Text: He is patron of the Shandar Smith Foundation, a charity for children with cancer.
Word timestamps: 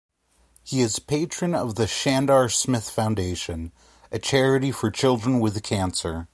He 0.63 0.81
is 0.81 0.97
patron 0.97 1.53
of 1.53 1.75
the 1.75 1.83
Shandar 1.85 2.49
Smith 2.51 2.89
Foundation, 2.89 3.71
a 4.11 4.17
charity 4.17 4.71
for 4.71 4.89
children 4.89 5.39
with 5.39 5.61
cancer. 5.61 6.27